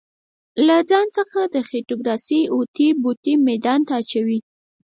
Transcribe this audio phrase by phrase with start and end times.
[0.65, 4.39] له ځان څخه د خېټوکراسۍ اوتې بوتې ميدان ته اچوي.